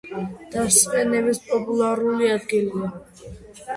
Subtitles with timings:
[0.55, 2.91] დასვენების პოპულარული ადგილია.